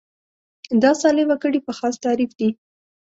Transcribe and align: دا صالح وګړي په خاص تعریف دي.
دا 0.81 0.91
صالح 1.01 1.25
وګړي 1.29 1.59
په 1.63 1.71
خاص 1.77 1.95
تعریف 2.05 2.31
دي. 2.39 2.49